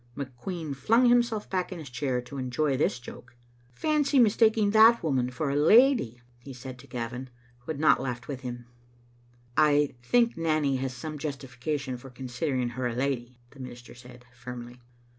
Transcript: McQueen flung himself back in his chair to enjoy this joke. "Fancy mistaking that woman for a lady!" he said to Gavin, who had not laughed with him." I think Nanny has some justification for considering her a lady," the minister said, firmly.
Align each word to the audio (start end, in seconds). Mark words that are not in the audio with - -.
McQueen 0.17 0.75
flung 0.75 1.09
himself 1.09 1.47
back 1.47 1.71
in 1.71 1.77
his 1.77 1.87
chair 1.91 2.23
to 2.23 2.39
enjoy 2.39 2.75
this 2.75 2.97
joke. 2.97 3.35
"Fancy 3.75 4.17
mistaking 4.17 4.71
that 4.71 5.03
woman 5.03 5.29
for 5.29 5.51
a 5.51 5.55
lady!" 5.55 6.19
he 6.39 6.53
said 6.53 6.79
to 6.79 6.87
Gavin, 6.87 7.29
who 7.59 7.71
had 7.71 7.79
not 7.79 8.01
laughed 8.01 8.27
with 8.27 8.41
him." 8.41 8.65
I 9.57 9.93
think 10.01 10.35
Nanny 10.35 10.77
has 10.77 10.95
some 10.95 11.19
justification 11.19 11.97
for 11.97 12.09
considering 12.09 12.69
her 12.69 12.87
a 12.87 12.95
lady," 12.95 13.37
the 13.51 13.59
minister 13.59 13.93
said, 13.93 14.25
firmly. 14.33 14.79